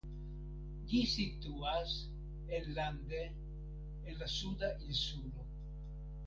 [0.93, 1.93] Ĝi situas
[2.61, 5.47] enlande en la Suda Insulo.